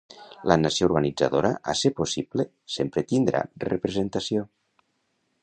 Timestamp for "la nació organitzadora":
0.51-1.51